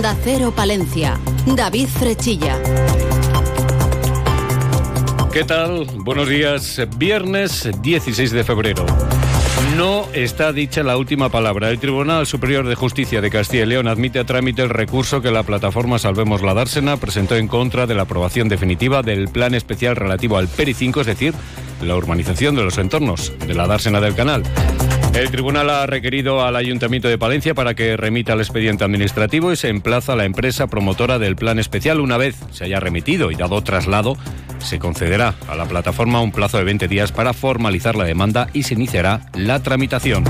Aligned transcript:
Onda 0.00 0.16
Cero 0.24 0.50
Palencia. 0.56 1.20
David 1.44 1.86
Frechilla. 1.86 2.58
¿Qué 5.30 5.44
tal? 5.44 5.84
Buenos 5.96 6.26
días. 6.26 6.80
Viernes 6.96 7.68
16 7.82 8.30
de 8.30 8.42
febrero. 8.42 8.86
No 9.76 10.06
está 10.14 10.54
dicha 10.54 10.82
la 10.82 10.96
última 10.96 11.28
palabra. 11.28 11.68
El 11.68 11.78
Tribunal 11.78 12.26
Superior 12.26 12.66
de 12.66 12.76
Justicia 12.76 13.20
de 13.20 13.28
Castilla 13.28 13.64
y 13.64 13.66
León 13.66 13.88
admite 13.88 14.20
a 14.20 14.24
trámite 14.24 14.62
el 14.62 14.70
recurso 14.70 15.20
que 15.20 15.30
la 15.30 15.42
plataforma 15.42 15.98
Salvemos 15.98 16.40
la 16.40 16.54
Dársena 16.54 16.96
presentó 16.96 17.36
en 17.36 17.46
contra 17.46 17.86
de 17.86 17.94
la 17.94 18.04
aprobación 18.04 18.48
definitiva 18.48 19.02
del 19.02 19.28
plan 19.28 19.54
especial 19.54 19.96
relativo 19.96 20.38
al 20.38 20.48
PERI 20.48 20.72
5, 20.72 21.02
es 21.02 21.08
decir, 21.08 21.34
la 21.82 21.94
urbanización 21.94 22.54
de 22.54 22.62
los 22.62 22.78
entornos 22.78 23.34
de 23.46 23.52
la 23.52 23.66
Dársena 23.66 24.00
del 24.00 24.14
Canal. 24.14 24.44
El 25.14 25.30
tribunal 25.30 25.68
ha 25.70 25.86
requerido 25.86 26.44
al 26.44 26.54
Ayuntamiento 26.54 27.08
de 27.08 27.18
Palencia 27.18 27.52
para 27.52 27.74
que 27.74 27.96
remita 27.96 28.32
el 28.32 28.40
expediente 28.40 28.84
administrativo 28.84 29.52
y 29.52 29.56
se 29.56 29.68
emplaza 29.68 30.12
a 30.12 30.16
la 30.16 30.24
empresa 30.24 30.68
promotora 30.68 31.18
del 31.18 31.34
plan 31.34 31.58
especial. 31.58 32.00
Una 32.00 32.16
vez 32.16 32.36
se 32.52 32.64
haya 32.64 32.78
remitido 32.78 33.30
y 33.32 33.34
dado 33.34 33.60
traslado, 33.62 34.16
se 34.60 34.78
concederá 34.78 35.34
a 35.48 35.56
la 35.56 35.66
plataforma 35.66 36.22
un 36.22 36.30
plazo 36.30 36.58
de 36.58 36.64
20 36.64 36.86
días 36.86 37.10
para 37.10 37.32
formalizar 37.32 37.96
la 37.96 38.04
demanda 38.04 38.48
y 38.52 38.62
se 38.62 38.74
iniciará 38.74 39.22
la 39.34 39.60
tramitación. 39.62 40.24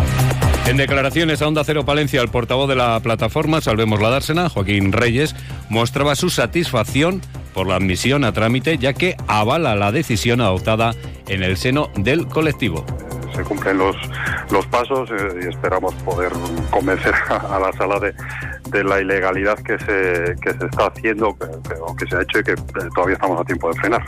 En 0.66 0.78
declaraciones 0.78 1.42
a 1.42 1.48
Onda 1.48 1.62
Cero 1.62 1.84
Palencia, 1.84 2.22
el 2.22 2.28
portavoz 2.28 2.68
de 2.68 2.76
la 2.76 2.98
plataforma 3.00 3.60
Salvemos 3.60 4.00
la 4.00 4.08
Dársena, 4.08 4.48
Joaquín 4.48 4.92
Reyes, 4.92 5.36
mostraba 5.68 6.16
su 6.16 6.30
satisfacción 6.30 7.20
por 7.52 7.66
la 7.66 7.76
admisión 7.76 8.24
a 8.24 8.32
trámite, 8.32 8.78
ya 8.78 8.94
que 8.94 9.16
avala 9.26 9.74
la 9.74 9.92
decisión 9.92 10.40
adoptada 10.40 10.94
en 11.28 11.42
el 11.42 11.58
seno 11.58 11.90
del 11.96 12.26
colectivo 12.26 12.86
cumplen 13.44 13.78
los, 13.78 13.96
los 14.50 14.66
pasos 14.66 15.10
eh, 15.10 15.40
y 15.44 15.48
esperamos 15.48 15.94
poder 15.96 16.32
convencer 16.70 17.14
a, 17.28 17.58
la 17.58 17.72
sala 17.72 17.98
de, 18.00 18.14
de, 18.70 18.84
la 18.84 19.00
ilegalidad 19.00 19.58
que 19.58 19.78
se, 19.78 20.34
que 20.40 20.52
se 20.58 20.66
está 20.66 20.86
haciendo 20.86 21.36
que, 21.36 22.06
se 22.06 22.16
ha 22.16 22.22
hecho 22.22 22.40
y 22.40 22.42
que 22.42 22.52
eh, 22.52 22.88
todavía 22.94 23.14
estamos 23.14 23.40
a 23.40 23.44
tiempo 23.44 23.72
de 23.72 23.80
frenar. 23.80 24.02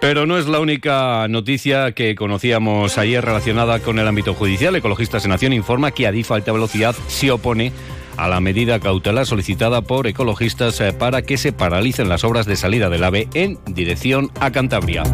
Pero 0.00 0.24
no 0.26 0.38
es 0.38 0.46
la 0.46 0.60
única 0.60 1.28
noticia 1.28 1.92
que 1.92 2.14
conocíamos 2.14 2.96
ayer 2.96 3.22
relacionada 3.22 3.80
con 3.80 3.98
el 3.98 4.08
ámbito 4.08 4.32
judicial. 4.32 4.74
Ecologistas 4.74 5.24
en 5.24 5.30
Nación 5.30 5.52
informa 5.52 5.90
que 5.90 6.06
Adif 6.06 6.30
Alta 6.30 6.52
Velocidad 6.52 6.94
se 7.06 7.30
opone 7.30 7.72
a 8.16 8.28
la 8.28 8.40
medida 8.40 8.80
cautelar 8.80 9.26
solicitada 9.26 9.82
por 9.82 10.06
ecologistas 10.06 10.80
eh, 10.80 10.92
para 10.92 11.22
que 11.22 11.38
se 11.38 11.52
paralicen 11.52 12.08
las 12.08 12.24
obras 12.24 12.46
de 12.46 12.56
salida 12.56 12.90
del 12.90 13.04
AVE 13.04 13.28
en 13.34 13.58
dirección 13.66 14.30
a 14.40 14.50
Cantabria. 14.50 15.04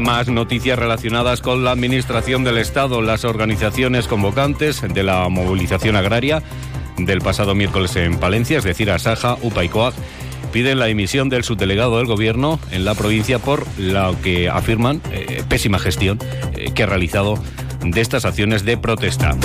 Más 0.00 0.28
noticias 0.28 0.78
relacionadas 0.78 1.40
con 1.40 1.64
la 1.64 1.72
Administración 1.72 2.44
del 2.44 2.58
Estado. 2.58 3.02
Las 3.02 3.24
organizaciones 3.24 4.06
convocantes 4.06 4.82
de 4.82 5.02
la 5.02 5.28
movilización 5.28 5.96
agraria 5.96 6.42
del 6.96 7.20
pasado 7.20 7.54
miércoles 7.54 7.96
en 7.96 8.18
Palencia, 8.18 8.58
es 8.58 8.64
decir, 8.64 8.90
Asaja, 8.90 9.36
UPA 9.42 9.64
y 9.64 9.68
COAG, 9.68 9.94
piden 10.52 10.78
la 10.78 10.86
dimisión 10.86 11.28
del 11.28 11.44
subdelegado 11.44 11.98
del 11.98 12.06
Gobierno 12.06 12.60
en 12.70 12.84
la 12.84 12.94
provincia 12.94 13.38
por 13.38 13.66
lo 13.78 14.20
que 14.22 14.48
afirman 14.48 15.02
eh, 15.12 15.42
pésima 15.48 15.78
gestión 15.78 16.18
eh, 16.54 16.70
que 16.74 16.84
ha 16.84 16.86
realizado 16.86 17.42
de 17.84 18.00
estas 18.00 18.24
acciones 18.24 18.64
de 18.64 18.76
protesta. 18.76 19.36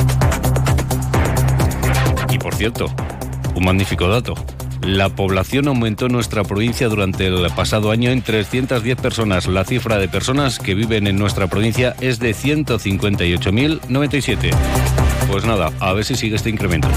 Y 2.30 2.38
por 2.38 2.54
cierto, 2.56 2.94
un 3.56 3.66
magnífico 3.66 4.08
dato. 4.08 4.36
La 4.86 5.10
población 5.10 5.68
aumentó 5.70 6.08
en 6.08 6.12
nuestra 6.12 6.44
provincia 6.44 6.90
durante 6.90 7.28
el 7.28 7.48
pasado 7.56 7.92
año 7.92 8.12
en 8.12 8.22
310 8.22 8.98
personas. 8.98 9.48
La 9.48 9.64
cifra 9.64 9.98
de 9.98 10.10
personas 10.10 10.60
que 10.60 10.76
viven 10.76 11.08
en 11.08 11.18
nuestra 11.18 11.48
provincia 11.48 11.96
es 12.02 12.20
de 12.20 12.32
158.097. 12.32 14.52
Pues 15.32 15.46
nada, 15.46 15.72
a 15.80 15.94
ver 15.94 16.04
si 16.04 16.16
sigue 16.16 16.36
este 16.36 16.50
incremento. 16.50 16.90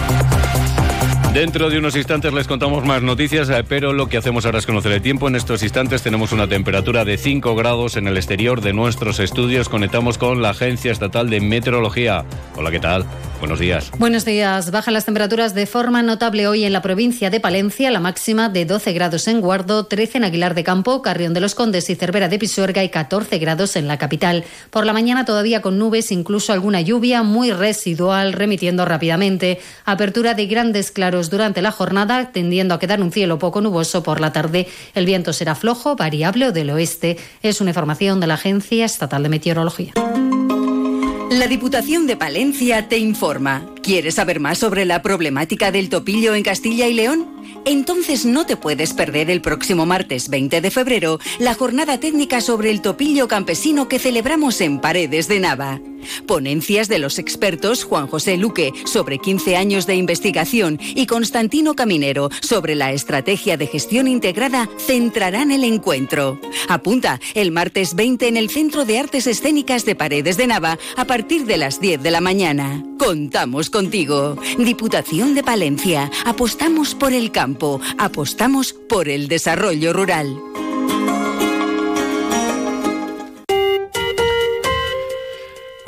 Dentro 1.36 1.68
de 1.68 1.76
unos 1.76 1.94
instantes 1.94 2.32
les 2.32 2.46
contamos 2.46 2.82
más 2.86 3.02
noticias, 3.02 3.50
eh, 3.50 3.62
pero 3.68 3.92
lo 3.92 4.08
que 4.08 4.16
hacemos 4.16 4.46
ahora 4.46 4.58
es 4.58 4.64
conocer 4.64 4.92
el 4.92 5.02
tiempo. 5.02 5.28
En 5.28 5.36
estos 5.36 5.62
instantes 5.62 6.00
tenemos 6.00 6.32
una 6.32 6.48
temperatura 6.48 7.04
de 7.04 7.18
5 7.18 7.54
grados 7.54 7.98
en 7.98 8.08
el 8.08 8.16
exterior 8.16 8.62
de 8.62 8.72
nuestros 8.72 9.20
estudios. 9.20 9.68
Conectamos 9.68 10.16
con 10.16 10.40
la 10.40 10.48
Agencia 10.48 10.90
Estatal 10.90 11.28
de 11.28 11.42
Meteorología. 11.42 12.24
Hola, 12.56 12.70
¿qué 12.70 12.80
tal? 12.80 13.04
Buenos 13.38 13.58
días. 13.58 13.90
Buenos 13.98 14.24
días. 14.24 14.70
Bajan 14.70 14.94
las 14.94 15.04
temperaturas 15.04 15.54
de 15.54 15.66
forma 15.66 16.02
notable 16.02 16.48
hoy 16.48 16.64
en 16.64 16.72
la 16.72 16.80
provincia 16.80 17.28
de 17.28 17.38
Palencia, 17.38 17.90
la 17.90 18.00
máxima 18.00 18.48
de 18.48 18.64
12 18.64 18.94
grados 18.94 19.28
en 19.28 19.42
Guardo, 19.42 19.84
13 19.84 20.18
en 20.18 20.24
Aguilar 20.24 20.54
de 20.54 20.64
Campo, 20.64 21.02
Carrión 21.02 21.34
de 21.34 21.40
los 21.40 21.54
Condes 21.54 21.90
y 21.90 21.96
Cervera 21.96 22.28
de 22.28 22.38
Pisuerga 22.38 22.82
y 22.82 22.88
14 22.88 23.36
grados 23.36 23.76
en 23.76 23.88
la 23.88 23.98
capital. 23.98 24.44
Por 24.70 24.86
la 24.86 24.94
mañana 24.94 25.26
todavía 25.26 25.60
con 25.60 25.78
nubes, 25.78 26.12
incluso 26.12 26.54
alguna 26.54 26.80
lluvia 26.80 27.22
muy 27.22 27.52
residual, 27.52 28.32
remitiendo 28.32 28.86
rápidamente. 28.86 29.60
Apertura 29.84 30.32
de 30.32 30.46
grandes 30.46 30.90
claros 30.90 31.25
durante 31.30 31.62
la 31.62 31.72
jornada, 31.72 32.32
tendiendo 32.32 32.74
a 32.74 32.78
quedar 32.78 33.00
un 33.00 33.12
cielo 33.12 33.38
poco 33.38 33.60
nuboso 33.60 34.02
por 34.02 34.20
la 34.20 34.32
tarde. 34.32 34.66
El 34.94 35.06
viento 35.06 35.32
será 35.32 35.54
flojo, 35.54 35.96
variable 35.96 36.48
o 36.48 36.52
del 36.52 36.70
oeste. 36.70 37.16
Es 37.42 37.60
una 37.60 37.70
información 37.70 38.20
de 38.20 38.26
la 38.26 38.34
Agencia 38.34 38.84
Estatal 38.84 39.22
de 39.22 39.28
Meteorología. 39.28 39.92
La 41.30 41.46
Diputación 41.46 42.06
de 42.06 42.16
Palencia 42.16 42.88
te 42.88 42.98
informa. 42.98 43.75
¿Quieres 43.86 44.16
saber 44.16 44.40
más 44.40 44.58
sobre 44.58 44.84
la 44.84 45.00
problemática 45.00 45.70
del 45.70 45.88
topillo 45.88 46.34
en 46.34 46.42
Castilla 46.42 46.88
y 46.88 46.94
León? 46.94 47.24
Entonces 47.64 48.26
no 48.26 48.44
te 48.44 48.56
puedes 48.56 48.92
perder 48.92 49.30
el 49.30 49.40
próximo 49.40 49.86
martes 49.86 50.28
20 50.28 50.60
de 50.60 50.70
febrero 50.72 51.20
la 51.38 51.54
jornada 51.54 52.00
técnica 52.00 52.40
sobre 52.40 52.72
el 52.72 52.82
topillo 52.82 53.28
campesino 53.28 53.86
que 53.86 54.00
celebramos 54.00 54.60
en 54.60 54.80
Paredes 54.80 55.28
de 55.28 55.38
Nava. 55.38 55.80
Ponencias 56.26 56.88
de 56.88 56.98
los 56.98 57.18
expertos 57.18 57.84
Juan 57.84 58.06
José 58.06 58.36
Luque 58.36 58.72
sobre 58.84 59.18
15 59.18 59.56
años 59.56 59.86
de 59.86 59.96
investigación 59.96 60.78
y 60.80 61.06
Constantino 61.06 61.74
Caminero 61.74 62.30
sobre 62.40 62.74
la 62.74 62.92
estrategia 62.92 63.56
de 63.56 63.66
gestión 63.66 64.06
integrada 64.06 64.68
centrarán 64.78 65.50
el 65.50 65.64
encuentro. 65.64 66.40
Apunta 66.68 67.20
el 67.34 67.50
martes 67.50 67.94
20 67.94 68.28
en 68.28 68.36
el 68.36 68.50
Centro 68.50 68.84
de 68.84 68.98
Artes 68.98 69.26
Escénicas 69.26 69.84
de 69.84 69.94
Paredes 69.94 70.36
de 70.36 70.46
Nava 70.46 70.78
a 70.96 71.04
partir 71.04 71.46
de 71.46 71.56
las 71.56 71.80
10 71.80 72.02
de 72.02 72.10
la 72.10 72.20
mañana. 72.20 72.84
Contamos 72.98 73.70
contigo. 73.76 74.36
Diputación 74.56 75.34
de 75.34 75.42
Palencia. 75.42 76.10
Apostamos 76.24 76.94
por 76.94 77.12
el 77.12 77.30
campo. 77.30 77.78
Apostamos 77.98 78.72
por 78.72 79.06
el 79.10 79.28
desarrollo 79.28 79.92
rural. 79.92 80.34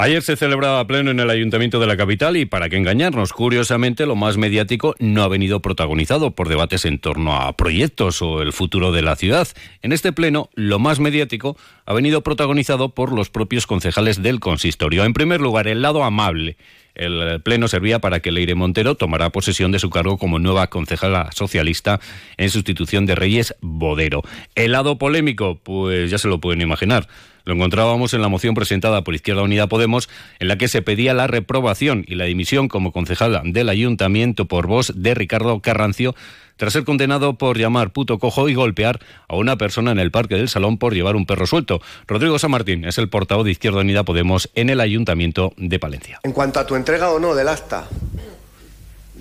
Ayer 0.00 0.22
se 0.22 0.36
celebraba 0.36 0.86
pleno 0.86 1.10
en 1.10 1.18
el 1.18 1.30
Ayuntamiento 1.30 1.80
de 1.80 1.86
la 1.86 1.96
capital 1.96 2.36
y 2.36 2.44
para 2.44 2.68
qué 2.68 2.76
engañarnos, 2.76 3.32
curiosamente 3.32 4.06
lo 4.06 4.14
más 4.14 4.36
mediático 4.36 4.94
no 5.00 5.22
ha 5.22 5.28
venido 5.28 5.60
protagonizado 5.60 6.32
por 6.32 6.48
debates 6.48 6.84
en 6.84 7.00
torno 7.00 7.34
a 7.34 7.56
proyectos 7.56 8.20
o 8.22 8.42
el 8.42 8.52
futuro 8.52 8.92
de 8.92 9.02
la 9.02 9.16
ciudad. 9.16 9.48
En 9.80 9.92
este 9.92 10.12
pleno, 10.12 10.50
lo 10.54 10.78
más 10.78 11.00
mediático 11.00 11.56
ha 11.86 11.94
venido 11.94 12.22
protagonizado 12.22 12.90
por 12.90 13.12
los 13.12 13.30
propios 13.30 13.66
concejales 13.66 14.22
del 14.22 14.38
consistorio. 14.40 15.04
En 15.04 15.14
primer 15.14 15.40
lugar, 15.40 15.66
el 15.66 15.82
lado 15.82 16.04
amable. 16.04 16.58
El 16.98 17.40
pleno 17.42 17.68
servía 17.68 18.00
para 18.00 18.20
que 18.20 18.32
Leire 18.32 18.54
Montero 18.54 18.96
tomara 18.96 19.30
posesión 19.30 19.72
de 19.72 19.78
su 19.78 19.88
cargo 19.88 20.18
como 20.18 20.38
nueva 20.38 20.66
concejala 20.66 21.30
socialista 21.32 22.00
en 22.36 22.50
sustitución 22.50 23.06
de 23.06 23.14
Reyes 23.14 23.54
Bodero. 23.60 24.22
El 24.56 24.72
lado 24.72 24.98
polémico, 24.98 25.60
pues 25.62 26.10
ya 26.10 26.18
se 26.18 26.28
lo 26.28 26.40
pueden 26.40 26.60
imaginar. 26.60 27.08
Lo 27.44 27.54
encontrábamos 27.54 28.12
en 28.12 28.20
la 28.20 28.28
moción 28.28 28.54
presentada 28.54 29.04
por 29.04 29.14
Izquierda 29.14 29.42
Unida 29.42 29.68
Podemos, 29.68 30.10
en 30.38 30.48
la 30.48 30.58
que 30.58 30.68
se 30.68 30.82
pedía 30.82 31.14
la 31.14 31.26
reprobación 31.28 32.04
y 32.06 32.16
la 32.16 32.24
dimisión 32.24 32.68
como 32.68 32.92
concejala 32.92 33.40
del 33.42 33.70
ayuntamiento 33.70 34.44
por 34.44 34.66
voz 34.66 34.92
de 34.94 35.14
Ricardo 35.14 35.60
Carrancio, 35.60 36.14
tras 36.58 36.74
ser 36.74 36.84
condenado 36.84 37.38
por 37.38 37.56
llamar 37.56 37.92
puto 37.92 38.18
cojo 38.18 38.50
y 38.50 38.54
golpear 38.54 39.00
a 39.28 39.36
una 39.36 39.56
persona 39.56 39.92
en 39.92 39.98
el 39.98 40.10
Parque 40.10 40.34
del 40.34 40.50
Salón 40.50 40.76
por 40.76 40.92
llevar 40.92 41.16
un 41.16 41.24
perro 41.24 41.46
suelto. 41.46 41.80
Rodrigo 42.06 42.38
San 42.38 42.50
Martín 42.50 42.84
es 42.84 42.98
el 42.98 43.08
portavoz 43.08 43.46
de 43.46 43.52
Izquierda 43.52 43.80
Unida 43.80 44.04
Podemos 44.04 44.50
en 44.54 44.68
el 44.68 44.80
Ayuntamiento 44.80 45.54
de 45.56 45.78
Palencia. 45.78 46.20
En 46.24 46.32
cuanto 46.32 46.60
a 46.60 46.66
tu 46.66 46.76
entrega 46.76 47.10
o 47.10 47.18
no 47.18 47.34
del 47.34 47.48
acta, 47.48 47.88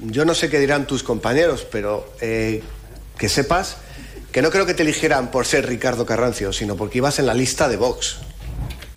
yo 0.02 0.26
no 0.26 0.34
sé 0.34 0.50
qué 0.50 0.60
dirán 0.60 0.86
tus 0.86 1.04
compañeros, 1.04 1.66
pero 1.72 2.12
eh, 2.20 2.62
que 3.18 3.30
sepas 3.30 3.78
que 4.32 4.42
no 4.42 4.50
creo 4.52 4.66
que 4.66 4.74
te 4.74 4.84
eligieran 4.84 5.32
por 5.32 5.46
ser 5.46 5.68
Ricardo 5.68 6.06
Carrancio, 6.06 6.52
sino 6.54 6.76
porque 6.76 6.98
ibas 6.98 7.20
en 7.20 7.28
la 7.28 7.34
lista 7.34 7.70
de 7.70 7.78
Vox. 7.78 8.20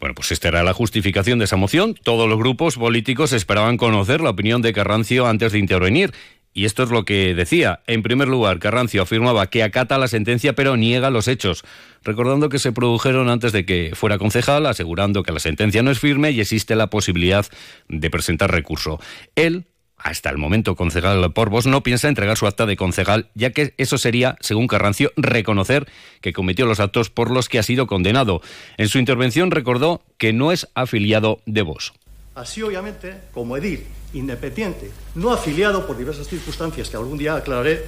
Bueno, 0.00 0.14
pues 0.14 0.32
esta 0.32 0.48
era 0.48 0.62
la 0.62 0.72
justificación 0.72 1.38
de 1.38 1.44
esa 1.44 1.56
moción. 1.56 1.94
Todos 2.02 2.28
los 2.28 2.38
grupos 2.38 2.76
políticos 2.76 3.34
esperaban 3.34 3.76
conocer 3.76 4.22
la 4.22 4.30
opinión 4.30 4.62
de 4.62 4.72
Carrancio 4.72 5.26
antes 5.26 5.52
de 5.52 5.58
intervenir. 5.58 6.12
Y 6.52 6.64
esto 6.64 6.82
es 6.82 6.90
lo 6.90 7.04
que 7.04 7.34
decía. 7.34 7.80
En 7.86 8.02
primer 8.02 8.28
lugar, 8.28 8.58
Carrancio 8.58 9.02
afirmaba 9.02 9.46
que 9.48 9.62
acata 9.62 9.98
la 9.98 10.08
sentencia 10.08 10.54
pero 10.54 10.76
niega 10.76 11.10
los 11.10 11.28
hechos, 11.28 11.64
recordando 12.02 12.48
que 12.48 12.58
se 12.58 12.72
produjeron 12.72 13.28
antes 13.28 13.52
de 13.52 13.64
que 13.64 13.92
fuera 13.94 14.18
concejal, 14.18 14.66
asegurando 14.66 15.22
que 15.22 15.32
la 15.32 15.38
sentencia 15.38 15.82
no 15.82 15.90
es 15.90 16.00
firme 16.00 16.32
y 16.32 16.40
existe 16.40 16.74
la 16.74 16.88
posibilidad 16.88 17.46
de 17.88 18.10
presentar 18.10 18.50
recurso. 18.50 19.00
Él 19.36 19.66
hasta 19.96 20.30
el 20.30 20.38
momento 20.38 20.76
concejal 20.76 21.32
Porvos 21.32 21.66
no 21.66 21.82
piensa 21.82 22.08
entregar 22.08 22.36
su 22.36 22.46
acta 22.46 22.66
de 22.66 22.76
concejal, 22.76 23.28
ya 23.34 23.50
que 23.50 23.74
eso 23.76 23.98
sería, 23.98 24.36
según 24.40 24.66
Carrancio, 24.66 25.12
reconocer 25.16 25.86
que 26.20 26.32
cometió 26.32 26.66
los 26.66 26.80
actos 26.80 27.10
por 27.10 27.30
los 27.30 27.48
que 27.48 27.58
ha 27.58 27.62
sido 27.62 27.86
condenado. 27.86 28.40
En 28.78 28.88
su 28.88 28.98
intervención 28.98 29.50
recordó 29.50 30.02
que 30.16 30.32
no 30.32 30.52
es 30.52 30.68
afiliado 30.74 31.42
de 31.44 31.62
Vos. 31.62 31.92
Así, 32.34 32.62
obviamente, 32.62 33.20
como 33.32 33.56
edil 33.56 33.84
independiente, 34.12 34.90
no 35.14 35.32
afiliado 35.32 35.86
por 35.86 35.96
diversas 35.96 36.26
circunstancias 36.28 36.88
que 36.88 36.96
algún 36.96 37.18
día 37.18 37.36
aclararé 37.36 37.84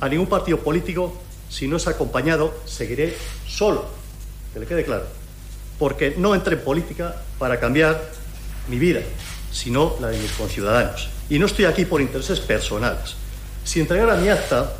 a 0.00 0.08
ningún 0.08 0.26
partido 0.26 0.58
político, 0.58 1.16
si 1.48 1.68
no 1.68 1.76
es 1.76 1.86
acompañado, 1.86 2.54
seguiré 2.64 3.16
solo, 3.46 3.84
que 4.52 4.60
le 4.60 4.66
quede 4.66 4.84
claro, 4.84 5.04
porque 5.78 6.14
no 6.16 6.34
entré 6.34 6.54
en 6.54 6.62
política 6.62 7.16
para 7.38 7.58
cambiar 7.58 8.00
mi 8.68 8.78
vida, 8.78 9.00
sino 9.52 9.96
la 10.00 10.08
de 10.08 10.18
mis 10.18 10.32
conciudadanos. 10.32 11.08
Y 11.28 11.38
no 11.38 11.46
estoy 11.46 11.64
aquí 11.64 11.84
por 11.84 12.00
intereses 12.00 12.40
personales. 12.40 13.16
Si 13.64 13.80
entregara 13.80 14.16
mi 14.16 14.28
acta, 14.28 14.72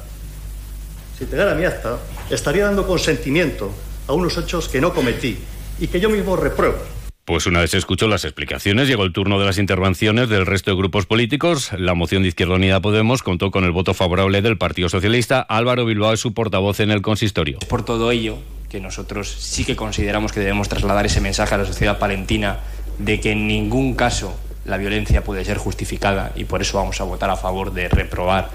si 1.19 1.25
entregara 1.25 1.55
mi 1.55 1.65
acta, 1.65 1.99
estaría 2.31 2.65
dando 2.65 2.87
consentimiento 2.87 3.71
a 4.07 4.13
unos 4.13 4.37
hechos 4.39 4.69
que 4.69 4.81
no 4.81 4.95
cometí 4.95 5.39
y 5.79 5.87
que 5.89 6.01
yo 6.01 6.09
mismo 6.09 6.37
repruebo. 6.37 6.79
Pues 7.25 7.47
una 7.47 7.61
vez 7.61 7.75
escuchó 7.75 8.09
las 8.09 8.25
explicaciones, 8.25 8.89
llegó 8.89 9.05
el 9.05 9.13
turno 9.13 9.39
de 9.39 9.47
las 9.47 9.59
intervenciones 9.59 10.29
del 10.29 10.47
resto 10.47 10.71
de 10.71 10.77
grupos 10.77 11.07
políticos. 11.07 11.71
La 11.77 11.95
moción 11.95 12.23
de 12.23 12.29
Izquierda 12.29 12.55
Unida 12.55 12.81
Podemos 12.81 13.23
contó 13.23 13.51
con 13.51 13.65
el 13.65 13.71
voto 13.71 13.95
favorable 13.95 14.43
del 14.43 14.59
Partido 14.59 14.89
Socialista. 14.89 15.41
Álvaro 15.41 15.85
Bilbao 15.85 16.13
es 16.13 16.21
su 16.21 16.35
portavoz 16.35 16.81
en 16.81 16.91
el 16.91 17.03
consistorio. 17.03 17.59
Por 17.69 17.85
todo 17.85 18.11
ello, 18.11 18.39
que 18.69 18.81
nosotros 18.81 19.29
sí 19.29 19.65
que 19.65 19.77
consideramos 19.77 20.33
que 20.33 20.41
debemos 20.41 20.69
trasladar 20.69 21.07
ese 21.07 21.21
mensaje 21.21 21.55
a 21.55 21.59
la 21.59 21.67
sociedad 21.67 21.99
palentina 21.99 22.61
de 22.99 23.21
que 23.21 23.33
en 23.33 23.47
ningún 23.47 23.95
caso 23.95 24.35
la 24.65 24.77
violencia 24.77 25.25
puede 25.25 25.45
ser 25.45 25.59
justificada 25.59 26.33
y 26.37 26.45
por 26.45 26.63
eso 26.63 26.79
vamos 26.79 27.01
a 27.01 27.05
votar 27.05 27.31
a 27.31 27.37
favor 27.37 27.73
de 27.73 27.89
reprobar 27.89 28.51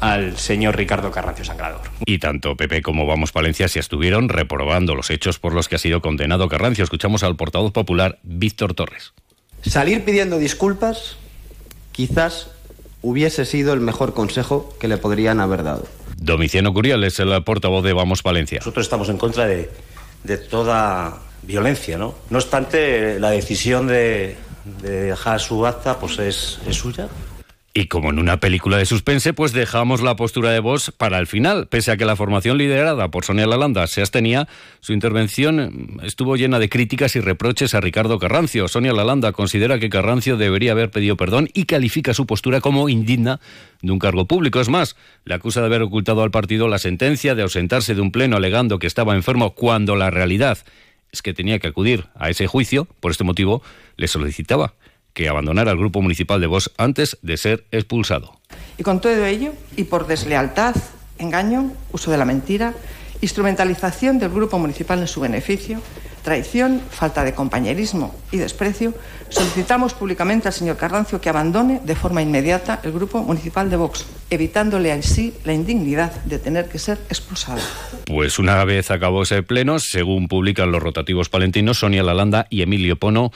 al 0.00 0.36
señor 0.38 0.76
Ricardo 0.76 1.10
Carrancio 1.10 1.44
Sangrador. 1.44 1.82
Y 2.06 2.18
tanto 2.18 2.56
Pepe 2.56 2.82
como 2.82 3.06
Vamos 3.06 3.32
Palencia 3.32 3.68
se 3.68 3.80
estuvieron 3.80 4.28
reprobando 4.28 4.94
los 4.94 5.10
hechos 5.10 5.38
por 5.38 5.52
los 5.52 5.68
que 5.68 5.76
ha 5.76 5.78
sido 5.78 6.00
condenado 6.00 6.48
Carrancio. 6.48 6.84
Escuchamos 6.84 7.22
al 7.22 7.36
portavoz 7.36 7.72
popular 7.72 8.18
Víctor 8.22 8.74
Torres. 8.74 9.12
Salir 9.62 10.04
pidiendo 10.04 10.38
disculpas 10.38 11.16
quizás 11.92 12.50
hubiese 13.02 13.44
sido 13.44 13.72
el 13.72 13.80
mejor 13.80 14.14
consejo 14.14 14.74
que 14.80 14.88
le 14.88 14.96
podrían 14.96 15.40
haber 15.40 15.62
dado. 15.62 15.86
Domiciano 16.16 16.72
Curial 16.72 17.04
es 17.04 17.18
el 17.18 17.42
portavoz 17.44 17.84
de 17.84 17.92
Vamos 17.92 18.22
Palencia. 18.22 18.58
Nosotros 18.58 18.86
estamos 18.86 19.08
en 19.08 19.16
contra 19.16 19.46
de, 19.46 19.70
de 20.24 20.36
toda 20.36 21.18
violencia, 21.42 21.96
¿no? 21.96 22.14
No 22.28 22.38
obstante, 22.38 23.18
la 23.18 23.30
decisión 23.30 23.86
de, 23.86 24.36
de 24.82 25.02
dejar 25.02 25.40
su 25.40 25.66
acta 25.66 25.98
pues 25.98 26.18
es, 26.18 26.60
es 26.66 26.76
suya. 26.76 27.08
Y 27.72 27.86
como 27.86 28.10
en 28.10 28.18
una 28.18 28.40
película 28.40 28.78
de 28.78 28.84
suspense, 28.84 29.32
pues 29.32 29.52
dejamos 29.52 30.02
la 30.02 30.16
postura 30.16 30.50
de 30.50 30.58
Vox 30.58 30.90
para 30.90 31.20
el 31.20 31.28
final. 31.28 31.68
Pese 31.68 31.92
a 31.92 31.96
que 31.96 32.04
la 32.04 32.16
formación 32.16 32.58
liderada 32.58 33.12
por 33.12 33.24
Sonia 33.24 33.46
Lalanda 33.46 33.86
se 33.86 34.00
abstenía, 34.00 34.48
su 34.80 34.92
intervención 34.92 36.00
estuvo 36.02 36.34
llena 36.34 36.58
de 36.58 36.68
críticas 36.68 37.14
y 37.14 37.20
reproches 37.20 37.74
a 37.74 37.80
Ricardo 37.80 38.18
Carrancio. 38.18 38.66
Sonia 38.66 38.92
Lalanda 38.92 39.30
considera 39.30 39.78
que 39.78 39.88
Carrancio 39.88 40.36
debería 40.36 40.72
haber 40.72 40.90
pedido 40.90 41.16
perdón 41.16 41.48
y 41.54 41.66
califica 41.66 42.12
su 42.12 42.26
postura 42.26 42.60
como 42.60 42.88
indigna 42.88 43.38
de 43.82 43.92
un 43.92 44.00
cargo 44.00 44.26
público. 44.26 44.60
Es 44.60 44.68
más, 44.68 44.96
le 45.24 45.34
acusa 45.34 45.60
de 45.60 45.66
haber 45.66 45.82
ocultado 45.82 46.24
al 46.24 46.32
partido 46.32 46.66
la 46.66 46.80
sentencia 46.80 47.36
de 47.36 47.42
ausentarse 47.42 47.94
de 47.94 48.00
un 48.00 48.10
pleno 48.10 48.36
alegando 48.36 48.80
que 48.80 48.88
estaba 48.88 49.14
enfermo 49.14 49.54
cuando 49.54 49.94
la 49.94 50.10
realidad 50.10 50.58
es 51.12 51.22
que 51.22 51.34
tenía 51.34 51.60
que 51.60 51.68
acudir 51.68 52.06
a 52.16 52.30
ese 52.30 52.48
juicio. 52.48 52.88
Por 52.98 53.12
este 53.12 53.22
motivo, 53.22 53.62
le 53.96 54.08
solicitaba 54.08 54.74
que 55.12 55.28
abandonara 55.28 55.72
el 55.72 55.78
grupo 55.78 56.02
municipal 56.02 56.40
de 56.40 56.46
Vox 56.46 56.70
antes 56.76 57.18
de 57.22 57.36
ser 57.36 57.64
expulsado. 57.70 58.38
Y 58.78 58.82
con 58.82 59.00
todo 59.00 59.24
ello, 59.26 59.52
y 59.76 59.84
por 59.84 60.06
deslealtad, 60.06 60.74
engaño, 61.18 61.72
uso 61.92 62.10
de 62.10 62.18
la 62.18 62.24
mentira, 62.24 62.74
instrumentalización 63.20 64.18
del 64.18 64.30
grupo 64.30 64.58
municipal 64.58 64.98
en 65.00 65.08
su 65.08 65.20
beneficio, 65.20 65.82
traición, 66.22 66.80
falta 66.90 67.24
de 67.24 67.34
compañerismo 67.34 68.14
y 68.30 68.38
desprecio, 68.38 68.94
solicitamos 69.28 69.94
públicamente 69.94 70.48
al 70.48 70.54
señor 70.54 70.76
Carrancio 70.76 71.20
que 71.20 71.28
abandone 71.28 71.80
de 71.84 71.94
forma 71.94 72.22
inmediata 72.22 72.80
el 72.82 72.92
grupo 72.92 73.22
municipal 73.22 73.70
de 73.70 73.76
Vox, 73.76 74.06
evitándole 74.28 74.92
así 74.92 75.34
la 75.44 75.52
indignidad 75.52 76.12
de 76.24 76.38
tener 76.38 76.68
que 76.68 76.78
ser 76.78 76.98
expulsado. 77.08 77.60
Pues 78.06 78.38
una 78.38 78.64
vez 78.64 78.90
acabó 78.90 79.22
ese 79.22 79.42
pleno, 79.42 79.78
según 79.78 80.28
publican 80.28 80.72
los 80.72 80.82
rotativos 80.82 81.28
palentinos, 81.28 81.78
Sonia 81.78 82.02
Lalanda 82.02 82.46
y 82.50 82.62
Emilio 82.62 82.96
Pono, 82.96 83.32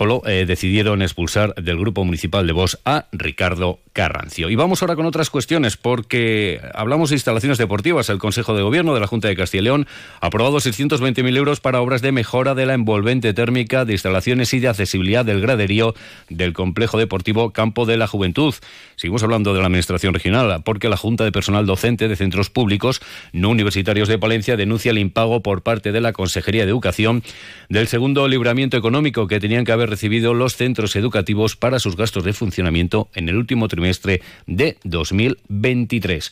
Polo 0.00 0.22
eh, 0.24 0.46
decidieron 0.46 1.02
expulsar 1.02 1.54
del 1.56 1.76
grupo 1.76 2.06
municipal 2.06 2.46
de 2.46 2.54
Vox 2.54 2.78
a 2.86 3.04
Ricardo 3.12 3.80
Carrancio. 3.92 4.48
Y 4.48 4.56
vamos 4.56 4.80
ahora 4.80 4.96
con 4.96 5.04
otras 5.04 5.28
cuestiones, 5.28 5.76
porque 5.76 6.58
hablamos 6.72 7.10
de 7.10 7.16
instalaciones 7.16 7.58
deportivas. 7.58 8.08
El 8.08 8.16
Consejo 8.16 8.54
de 8.54 8.62
Gobierno 8.62 8.94
de 8.94 9.00
la 9.00 9.06
Junta 9.06 9.28
de 9.28 9.36
Castilla 9.36 9.60
y 9.60 9.64
León 9.64 9.86
ha 10.22 10.28
aprobado 10.28 10.56
620.000 10.56 11.36
euros 11.36 11.60
para 11.60 11.82
obras 11.82 12.00
de 12.00 12.12
mejora 12.12 12.54
de 12.54 12.64
la 12.64 12.72
envolvente 12.72 13.34
térmica 13.34 13.84
de 13.84 13.92
instalaciones 13.92 14.54
y 14.54 14.60
de 14.60 14.68
accesibilidad 14.68 15.26
del 15.26 15.42
graderío 15.42 15.94
del 16.30 16.54
complejo 16.54 16.96
deportivo 16.96 17.52
Campo 17.52 17.84
de 17.84 17.98
la 17.98 18.06
Juventud. 18.06 18.54
Seguimos 18.96 19.22
hablando 19.22 19.52
de 19.52 19.60
la 19.60 19.66
Administración 19.66 20.14
Regional, 20.14 20.62
porque 20.64 20.88
la 20.88 20.96
Junta 20.96 21.24
de 21.24 21.32
Personal 21.32 21.66
Docente 21.66 22.08
de 22.08 22.16
Centros 22.16 22.48
Públicos 22.48 23.02
No 23.34 23.50
Universitarios 23.50 24.08
de 24.08 24.18
Palencia 24.18 24.56
denuncia 24.56 24.92
el 24.92 24.98
impago 24.98 25.42
por 25.42 25.62
parte 25.62 25.92
de 25.92 26.00
la 26.00 26.14
Consejería 26.14 26.64
de 26.64 26.70
Educación 26.70 27.22
del 27.68 27.86
segundo 27.86 28.26
libramiento 28.28 28.78
económico 28.78 29.26
que 29.26 29.40
tenían 29.40 29.66
que 29.66 29.72
haber 29.72 29.89
recibido 29.90 30.32
los 30.32 30.56
centros 30.56 30.96
educativos 30.96 31.56
para 31.56 31.78
sus 31.78 31.96
gastos 31.96 32.24
de 32.24 32.32
funcionamiento 32.32 33.08
en 33.14 33.28
el 33.28 33.36
último 33.36 33.68
trimestre 33.68 34.22
de 34.46 34.78
2023. 34.84 36.30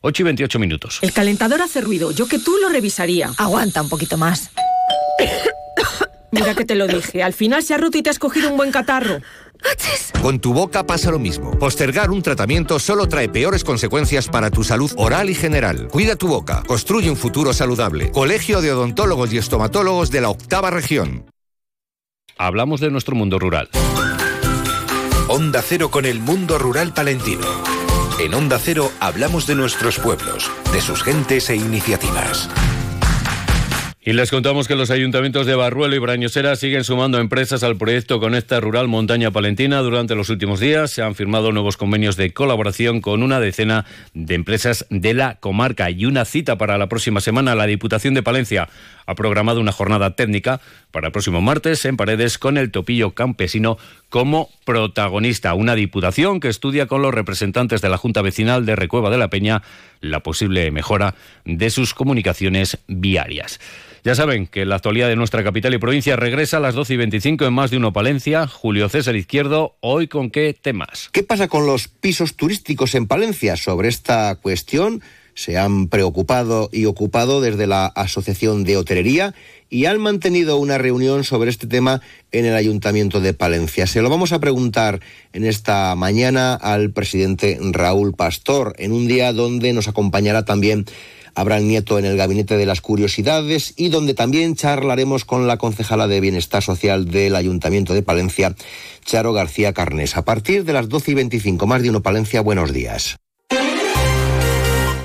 8 0.00 0.22
y 0.22 0.24
28 0.24 0.58
minutos. 0.58 0.98
El 1.02 1.12
calentador 1.12 1.62
hace 1.62 1.80
ruido. 1.80 2.12
Yo 2.12 2.28
que 2.28 2.38
tú 2.38 2.56
lo 2.60 2.68
revisaría. 2.68 3.32
Aguanta 3.36 3.82
un 3.82 3.88
poquito 3.88 4.16
más. 4.16 4.50
Mira 6.30 6.54
que 6.54 6.64
te 6.64 6.74
lo 6.74 6.86
dije. 6.86 7.22
Al 7.22 7.32
final 7.32 7.62
se 7.62 7.74
ha 7.74 7.78
roto 7.78 7.98
y 7.98 8.02
te 8.02 8.10
has 8.10 8.18
cogido 8.18 8.50
un 8.50 8.56
buen 8.56 8.70
catarro. 8.70 9.20
Con 10.22 10.40
tu 10.40 10.52
boca 10.52 10.86
pasa 10.86 11.10
lo 11.10 11.18
mismo. 11.18 11.58
Postergar 11.58 12.10
un 12.10 12.22
tratamiento 12.22 12.78
solo 12.78 13.06
trae 13.06 13.28
peores 13.28 13.64
consecuencias 13.64 14.28
para 14.28 14.50
tu 14.50 14.62
salud 14.62 14.90
oral 14.96 15.30
y 15.30 15.34
general. 15.34 15.88
Cuida 15.88 16.16
tu 16.16 16.28
boca. 16.28 16.62
Construye 16.66 17.10
un 17.10 17.16
futuro 17.16 17.52
saludable. 17.52 18.12
Colegio 18.12 18.60
de 18.60 18.72
Odontólogos 18.72 19.32
y 19.32 19.38
Estomatólogos 19.38 20.10
de 20.10 20.20
la 20.20 20.30
Octava 20.30 20.70
Región. 20.70 21.24
Hablamos 22.40 22.80
de 22.80 22.88
nuestro 22.92 23.16
mundo 23.16 23.40
rural. 23.40 23.68
Onda 25.26 25.60
Cero 25.60 25.90
con 25.90 26.06
el 26.06 26.20
mundo 26.20 26.56
rural 26.56 26.94
palentino. 26.94 27.44
En 28.20 28.32
Onda 28.32 28.60
Cero 28.60 28.92
hablamos 29.00 29.48
de 29.48 29.56
nuestros 29.56 29.98
pueblos, 29.98 30.48
de 30.72 30.80
sus 30.80 31.02
gentes 31.02 31.50
e 31.50 31.56
iniciativas. 31.56 32.48
Y 34.00 34.12
les 34.12 34.30
contamos 34.30 34.68
que 34.68 34.76
los 34.76 34.92
ayuntamientos 34.92 35.44
de 35.44 35.56
Barruelo 35.56 35.96
y 35.96 35.98
Brañosera 35.98 36.54
siguen 36.54 36.84
sumando 36.84 37.18
empresas 37.18 37.64
al 37.64 37.76
proyecto 37.76 38.20
Conecta 38.20 38.60
Rural 38.60 38.86
Montaña 38.86 39.32
Palentina. 39.32 39.80
Durante 39.80 40.14
los 40.14 40.30
últimos 40.30 40.60
días 40.60 40.92
se 40.92 41.02
han 41.02 41.16
firmado 41.16 41.50
nuevos 41.50 41.76
convenios 41.76 42.16
de 42.16 42.32
colaboración 42.32 43.00
con 43.00 43.24
una 43.24 43.40
decena 43.40 43.86
de 44.14 44.36
empresas 44.36 44.86
de 44.88 45.14
la 45.14 45.34
comarca 45.34 45.90
y 45.90 46.06
una 46.06 46.24
cita 46.24 46.56
para 46.56 46.78
la 46.78 46.88
próxima 46.88 47.20
semana. 47.20 47.56
La 47.56 47.66
Diputación 47.66 48.14
de 48.14 48.22
Palencia 48.22 48.68
ha 49.04 49.14
programado 49.16 49.60
una 49.60 49.72
jornada 49.72 50.14
técnica 50.14 50.60
para 50.92 51.08
el 51.08 51.12
próximo 51.12 51.40
martes 51.40 51.84
en 51.84 51.96
Paredes 51.96 52.38
con 52.38 52.56
el 52.56 52.70
topillo 52.70 53.10
campesino 53.10 53.78
como 54.10 54.48
protagonista. 54.64 55.54
Una 55.54 55.74
diputación 55.74 56.38
que 56.38 56.48
estudia 56.48 56.86
con 56.86 57.02
los 57.02 57.12
representantes 57.12 57.80
de 57.80 57.88
la 57.88 57.98
Junta 57.98 58.22
Vecinal 58.22 58.64
de 58.64 58.76
Recueva 58.76 59.10
de 59.10 59.18
la 59.18 59.28
Peña 59.28 59.62
la 60.00 60.20
posible 60.20 60.70
mejora 60.70 61.16
de 61.44 61.70
sus 61.70 61.94
comunicaciones 61.94 62.78
viarias. 62.86 63.58
Ya 64.04 64.14
saben 64.14 64.46
que 64.46 64.64
la 64.64 64.76
actualidad 64.76 65.08
de 65.08 65.16
nuestra 65.16 65.42
capital 65.42 65.74
y 65.74 65.78
provincia 65.78 66.16
regresa 66.16 66.58
a 66.58 66.60
las 66.60 66.74
12 66.74 66.94
y 66.94 66.96
25 66.96 67.44
en 67.46 67.52
Más 67.52 67.70
de 67.70 67.78
Uno 67.78 67.92
Palencia. 67.92 68.46
Julio 68.46 68.88
César 68.88 69.16
Izquierdo, 69.16 69.76
hoy 69.80 70.06
con 70.06 70.30
qué 70.30 70.54
temas. 70.54 71.08
¿Qué 71.12 71.22
pasa 71.22 71.48
con 71.48 71.66
los 71.66 71.88
pisos 71.88 72.36
turísticos 72.36 72.94
en 72.94 73.06
Palencia? 73.06 73.56
Sobre 73.56 73.88
esta 73.88 74.36
cuestión 74.36 75.02
se 75.34 75.56
han 75.56 75.88
preocupado 75.88 76.68
y 76.72 76.86
ocupado 76.86 77.40
desde 77.40 77.66
la 77.66 77.86
Asociación 77.86 78.64
de 78.64 78.76
Hotelería 78.76 79.34
y 79.70 79.84
han 79.84 80.00
mantenido 80.00 80.56
una 80.56 80.78
reunión 80.78 81.22
sobre 81.22 81.50
este 81.50 81.66
tema 81.66 82.00
en 82.32 82.44
el 82.44 82.54
Ayuntamiento 82.54 83.20
de 83.20 83.34
Palencia. 83.34 83.86
Se 83.86 84.02
lo 84.02 84.10
vamos 84.10 84.32
a 84.32 84.40
preguntar 84.40 85.00
en 85.32 85.44
esta 85.44 85.94
mañana 85.94 86.54
al 86.54 86.90
presidente 86.90 87.56
Raúl 87.60 88.14
Pastor, 88.14 88.74
en 88.78 88.92
un 88.92 89.06
día 89.06 89.32
donde 89.32 89.72
nos 89.72 89.86
acompañará 89.86 90.44
también 90.44 90.86
Abraham 91.38 91.68
Nieto 91.68 92.00
en 92.00 92.04
el 92.04 92.16
Gabinete 92.16 92.56
de 92.56 92.66
las 92.66 92.80
Curiosidades 92.80 93.72
y 93.76 93.90
donde 93.90 94.14
también 94.14 94.56
charlaremos 94.56 95.24
con 95.24 95.46
la 95.46 95.56
concejala 95.56 96.08
de 96.08 96.20
Bienestar 96.20 96.64
Social 96.64 97.08
del 97.08 97.36
Ayuntamiento 97.36 97.94
de 97.94 98.02
Palencia, 98.02 98.56
Charo 99.04 99.32
García 99.32 99.72
Carnes. 99.72 100.16
A 100.16 100.24
partir 100.24 100.64
de 100.64 100.72
las 100.72 100.88
12 100.88 101.12
y 101.12 101.14
25, 101.14 101.64
más 101.68 101.80
de 101.82 101.90
uno 101.90 102.02
Palencia, 102.02 102.40
buenos 102.40 102.72
días. 102.72 103.18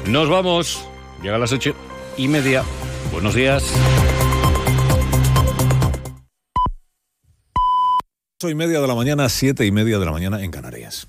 Nos 0.07 0.27
vamos. 0.27 0.83
Llega 1.21 1.35
a 1.35 1.39
las 1.39 1.51
ocho 1.51 1.75
y 2.17 2.27
media. 2.27 2.63
Buenos 3.11 3.35
días. 3.35 3.63
Ocho 8.39 8.49
y 8.49 8.55
media 8.55 8.81
de 8.81 8.87
la 8.87 8.95
mañana, 8.95 9.29
siete 9.29 9.67
y 9.67 9.71
media 9.71 9.99
de 9.99 10.05
la 10.05 10.11
mañana 10.11 10.43
en 10.43 10.49
Canarias. 10.49 11.07